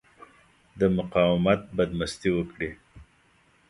د 0.79 0.81
مقاومت 0.97 1.61
بدمستي 1.77 2.29
وکړي. 2.33 2.69